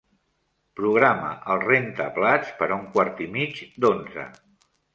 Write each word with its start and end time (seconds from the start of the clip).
Programa 0.79 1.29
el 1.55 1.61
rentaplats 1.67 2.51
per 2.63 2.71
a 2.73 2.79
un 2.81 2.89
quart 2.99 3.25
i 3.27 3.31
mig 3.39 3.63
d'onze. 3.85 4.29